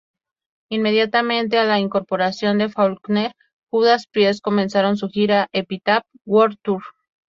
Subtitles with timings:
[0.71, 3.33] Inmediatamente a la incorporación de Faulkner,
[3.69, 6.81] Judas Priest comenzaron su gira "Epitaph World Tour".